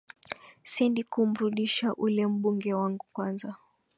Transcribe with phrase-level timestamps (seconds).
[0.63, 3.55] siendi kumrudisha ule mbunge wangu kwanza